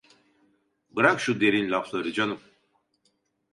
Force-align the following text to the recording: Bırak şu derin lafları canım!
Bırak 0.89 1.19
şu 1.21 1.41
derin 1.41 1.71
lafları 1.71 2.11
canım! 2.13 2.39